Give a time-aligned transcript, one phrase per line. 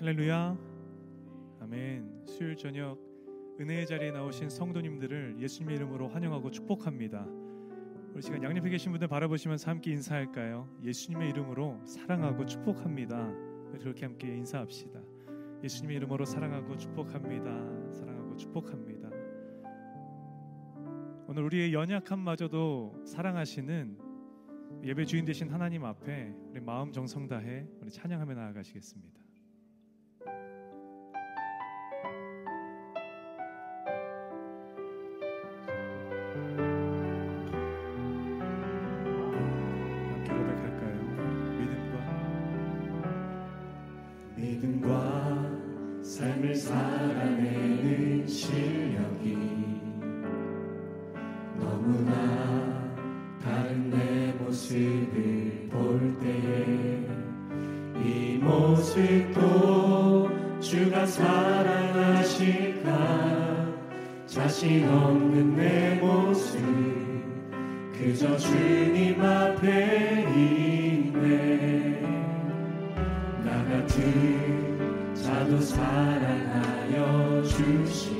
[0.00, 0.56] 할렐루야.
[1.60, 2.22] 아멘.
[2.24, 3.00] 수요일 저녁
[3.58, 7.26] 은혜의 자리에 나오신 성도님들을 예수님의 이름으로 환영하고 축복합니다.
[8.12, 10.68] 우리 시간 양옆에 계신 분들 바라보시면서 함께 인사할까요?
[10.84, 13.28] 예수님의 이름으로 사랑하고 축복합니다.
[13.80, 15.00] 그렇게 함께 인사합시다.
[15.64, 17.90] 예수님의 이름으로 사랑하고 축복합니다.
[17.90, 19.10] 사랑하고 축복합니다.
[21.26, 23.98] 오늘 우리의 연약함마저도 사랑하시는
[24.84, 29.27] 예배 주인 되신 하나님 앞에 우리 마음 정성 다해 우리 찬양하며 나아가시겠습니다.
[46.38, 49.36] 삶을 살아내는 실력이
[51.58, 52.88] 너무나
[53.42, 57.04] 다른 내 모습을 볼 때에
[58.04, 59.40] 이 모습도
[60.60, 62.38] 주가 사랑하실까?
[64.26, 66.60] 자신 없는 내 모습
[67.92, 72.00] 그저 주님 앞에 있네.
[73.44, 74.57] 나 같은
[75.48, 78.17] 자도 사랑하여 주시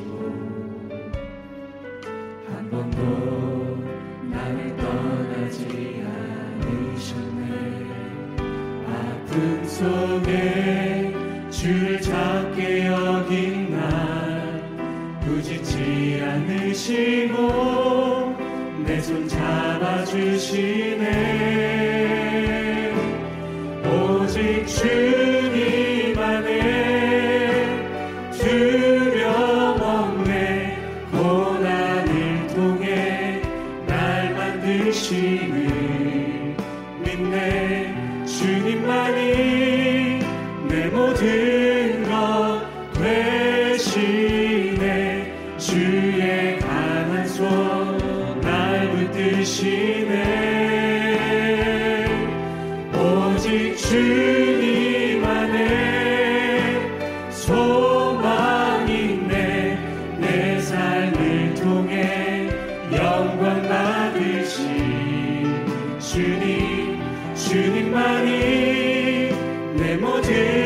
[66.18, 66.98] 주님
[67.36, 69.30] 주님만이
[69.76, 70.57] 내 모든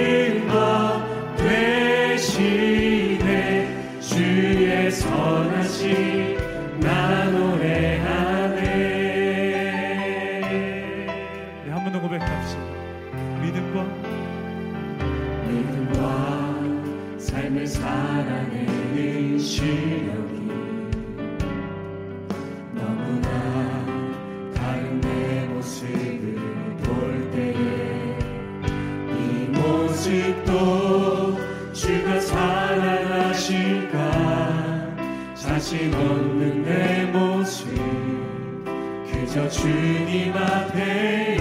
[30.02, 31.38] 모습도
[31.72, 33.92] 주가 사랑하실까?
[35.36, 37.68] 자신 없는 내 모습
[39.08, 41.36] 그저 주님 앞에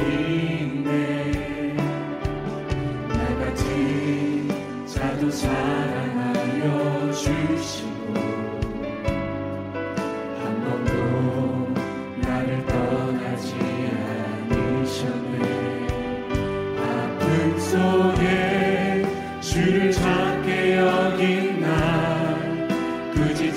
[0.61, 1.75] 있네.
[3.09, 5.49] 나 같은 자도 사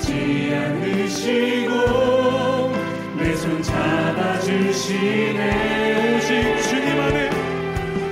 [0.05, 1.73] 꾸짖지 않으시고
[3.19, 5.41] 내 손 잡아주시네.
[6.17, 7.31] 오직 주님 안에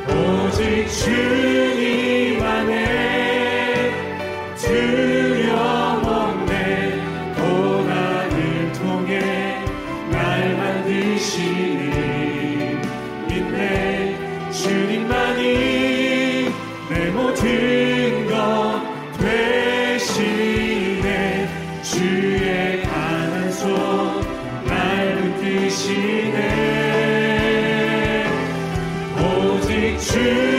[0.09, 1.72] 오직 주님
[30.15, 30.52] 오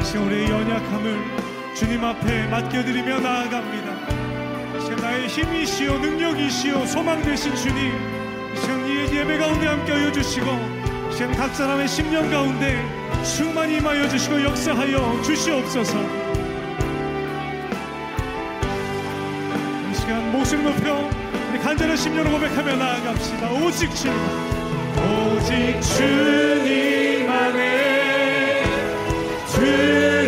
[0.00, 4.78] 이 시간 우리의 연약함을 주님 앞에 맡겨드리며 나아갑니다.
[4.78, 7.92] 이 시간 나의 힘이시여 능력이시여 소망 되신 주님
[8.54, 10.46] 이 시간 이 예배 가운데 함께 하여 주시고
[11.10, 12.82] 이 시간 각 사람의 심령 가운데
[13.36, 15.98] 충만히 임하여 주시고 역사하여 주시옵소서.
[19.90, 21.10] 이 시간 목소리 높여
[21.62, 23.50] 간절한 심령으로 고백하며 나아갑시다.
[23.52, 24.16] 오직 주님.
[24.96, 27.09] 오직 주님
[29.60, 30.19] Spirit.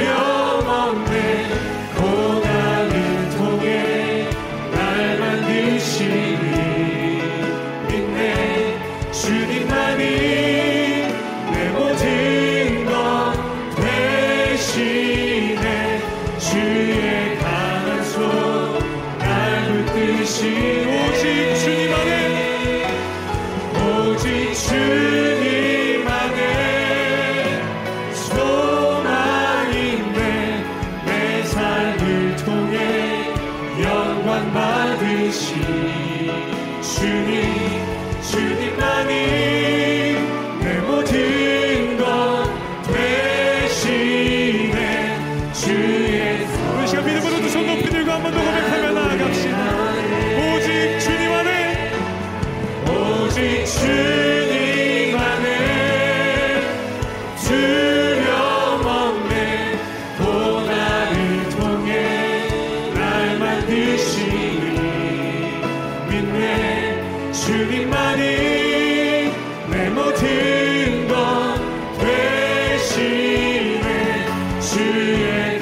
[75.13, 75.62] 주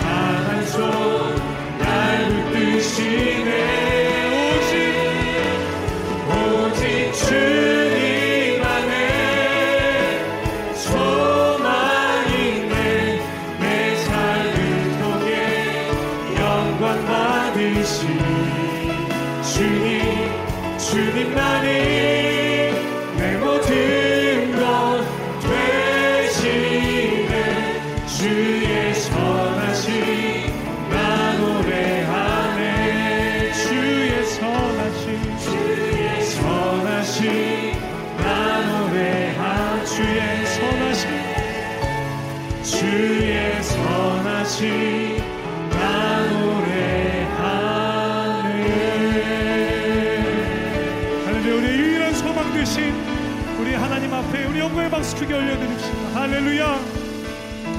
[53.59, 56.21] 우리 하나님 앞에 우리 영광의 박수 크게 올려드립시다.
[56.21, 56.79] 할렐루야.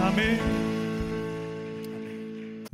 [0.01, 0.70] 아멘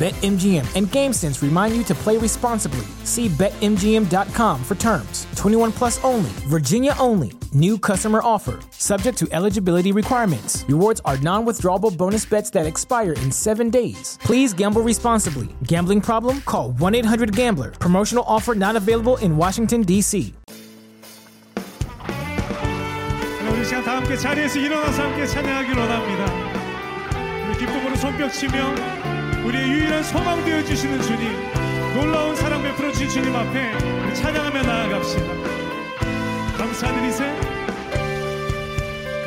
[0.00, 2.84] BetMGM and GameSense remind you to play responsibly.
[3.04, 5.26] See BetMGM.com for terms.
[5.36, 7.32] 21 plus only, Virginia only.
[7.52, 8.58] New customer offer.
[8.70, 10.64] Subject to eligibility requirements.
[10.68, 14.18] Rewards are non withdrawable bonus bets that expire in seven days.
[14.20, 15.48] Please gamble responsibly.
[15.64, 16.42] Gambling problem?
[16.42, 17.70] Call 1 800 Gambler.
[17.70, 20.34] Promotional offer not available in Washington, D.C.
[23.56, 26.24] 우리 시간 다 함께 자리에서 일어나서 함께 찬양하길 원합니다
[27.48, 28.74] 우리 기쁨으로 손뼉 치며
[29.45, 31.31] 우리의 유일한 소망 되어 주시는 주님
[31.95, 35.25] 놀라운 사랑 베풀어 주신 주님 앞에 찬양하며 나아갑시다.
[36.57, 37.25] 감사드리세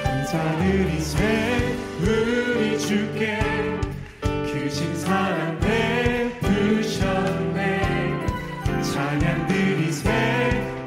[0.04, 3.38] 감사드리세 우리 주께
[4.22, 5.58] 크신 사랑
[6.40, 7.64] 베푸셨네.
[8.82, 10.10] 찬양 드리세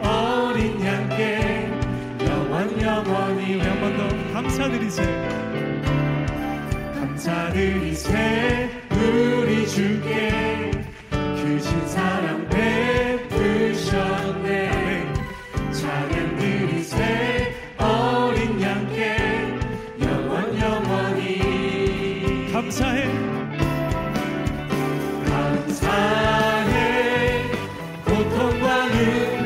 [0.01, 1.69] 어린 양께
[2.25, 5.03] 영원 영원히 한 번 더 감사드리세
[6.96, 8.76] 감사드리세
[9.17, 10.69] 우리 주께
[11.12, 13.91] 크신 사랑 베푸셨네.
[15.71, 19.17] 찬양 드리세 어린 양께
[20.01, 22.51] 영원 영원히.
[22.53, 23.09] 감사해.
[25.25, 26.75] 감사해.
[28.05, 29.37] 고통과 눈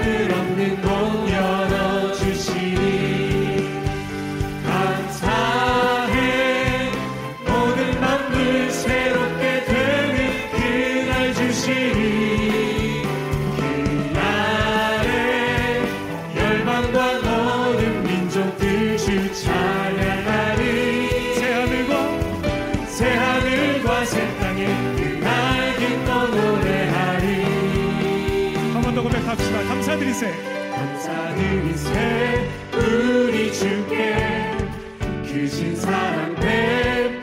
[35.31, 37.21] 크신 사랑 베푸셨네.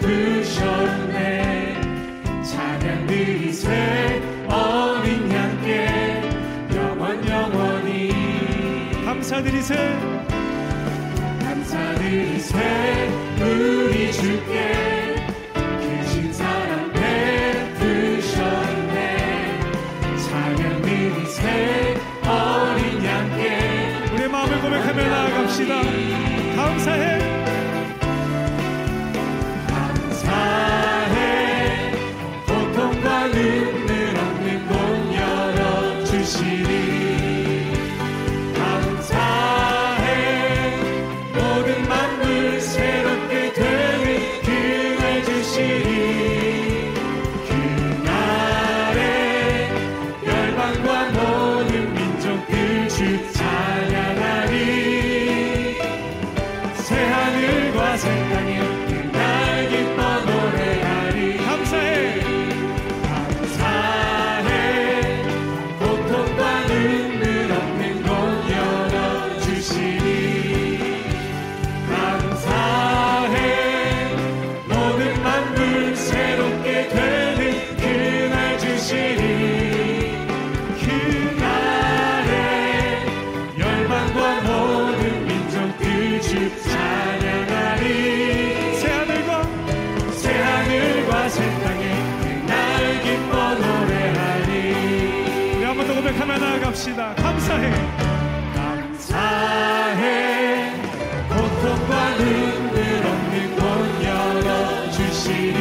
[2.43, 6.31] 찬양 드리세 어린 양께
[6.75, 8.11] 영원 영원히.
[9.05, 9.75] 감사드리세
[11.45, 13.11] 감사드리세
[13.43, 15.15] 우리 주께
[15.79, 16.91] 크신 사랑
[17.75, 18.41] 베푸셨네.
[20.17, 25.83] 찬양 드리세 어린 양께 우리의 마음을 고백하며 나아갑시다.
[26.57, 27.18] 감사해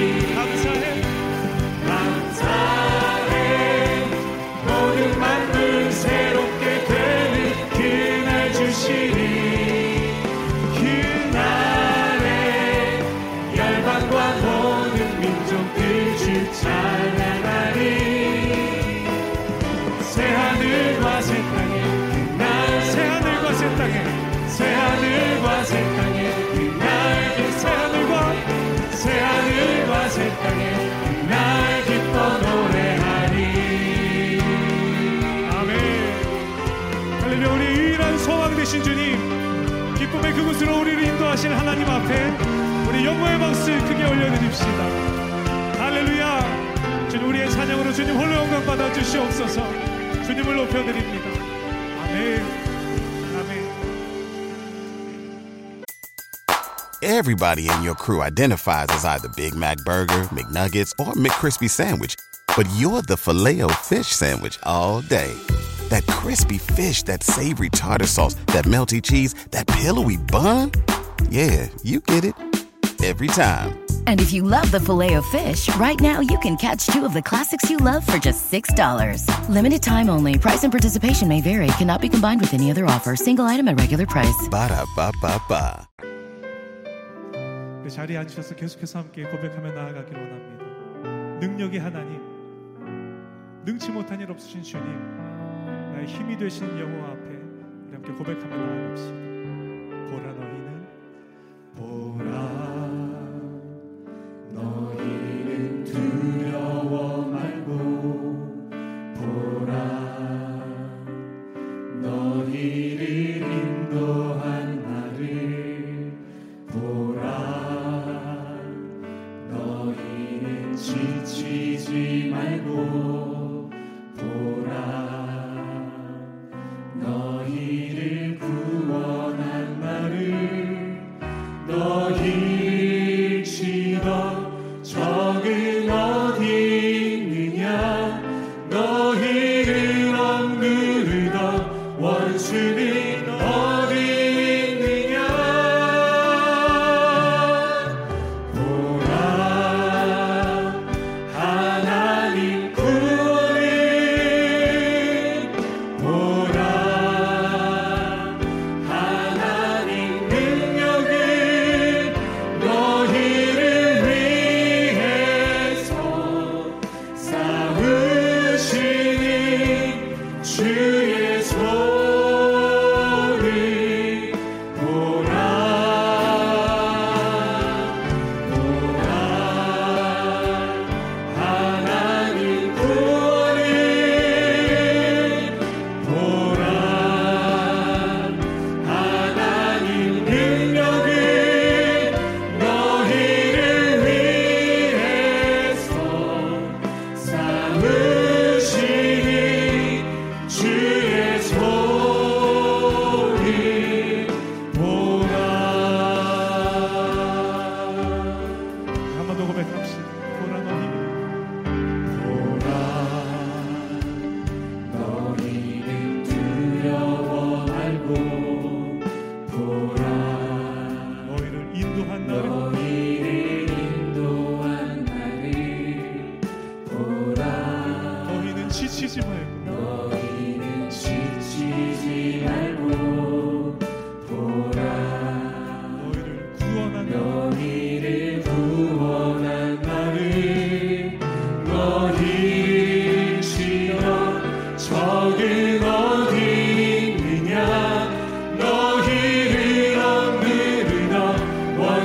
[0.08, 0.77] Come
[37.38, 42.30] 할렐루야 우리 유일한 소망 되신 주님 기쁨의 그곳으로 우리를 인도하신 하나님 앞에
[42.90, 44.84] 우리 영광의 박수 크게 올려드립시다
[45.78, 49.62] 할렐루야 주님 우리의 찬양으로 주님 홀로 영광 받아 주시옵소서
[50.26, 51.30] 주님을 높여드립니다
[52.02, 52.44] 아멘
[53.40, 53.78] 아멘
[57.04, 62.16] Everybody in your crew identifies as either Big Mac Burger, McNuggets, or McCrispy Sandwich.
[62.56, 65.36] But you're the filet fish Sandwich all day.
[65.89, 70.71] That crispy fish, that savory tartar sauce, that melty cheese, that pillowy bun.
[71.29, 72.35] Yeah, you get it.
[73.03, 73.79] Every time.
[74.07, 77.15] And if you love the filet of fish, right now you can catch two of
[77.15, 79.27] the classics you love for just $6.
[79.49, 80.39] Limited time only.
[80.39, 81.67] Price and participation may vary.
[81.79, 83.17] Cannot be combined with any other offer.
[83.17, 84.49] Single item at regular price.
[84.51, 85.89] Ba-da-ba-ba-ba.
[87.83, 92.23] 그 자리에 앉으셔서 계속해서 함께 고백하며 나아가기를 원합니다 능력의 하나님
[93.65, 94.87] 능치 못한 일 없으신 주님
[95.98, 97.28] 나의 힘이 되신 여호와 앞에
[97.88, 99.27] 우리 함께 고백하며 나아갑시다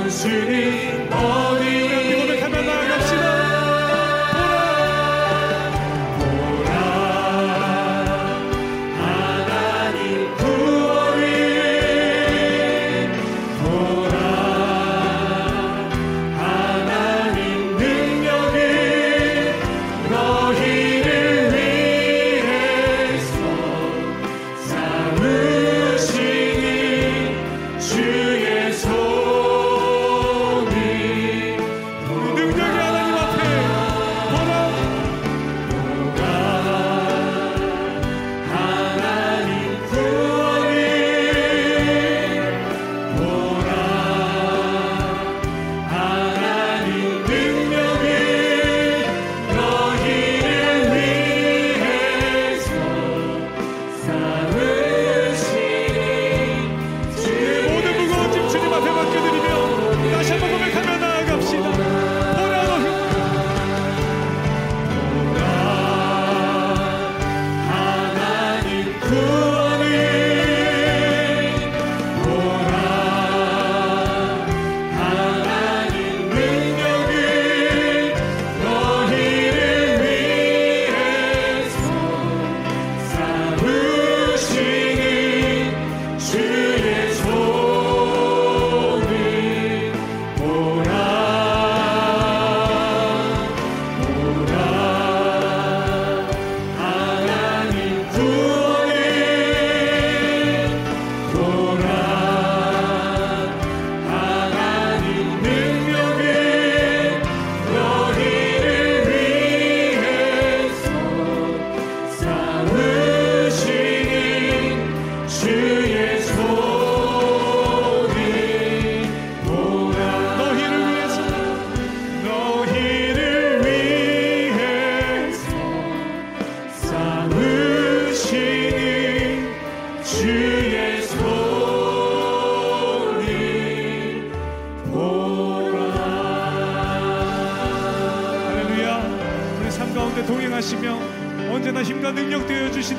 [0.09, 1.02] city.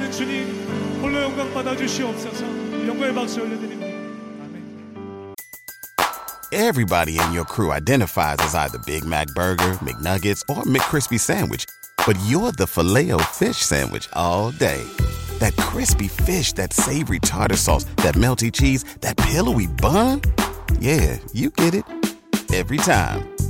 [0.04, 2.44] 있는 주님 홀로 영광 받아주시옵소서.
[2.86, 3.86] 영광의 박수 올려드립니다.
[4.44, 5.34] 아멘.
[6.52, 11.66] Everybody in your crew identifies as either Big Mac Burger, McNuggets or McCrispy Sandwich
[12.06, 14.82] but you're the Filet-O-Fish Sandwich all day.
[15.38, 20.20] That crispy fish, that savory tartar sauce, that melty cheese, that pillowy bun.
[20.80, 21.84] Yeah, you get it.
[22.52, 23.33] Every time.